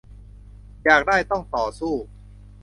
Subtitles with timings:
[0.85, 1.93] อยากได้ต้องต่อสู้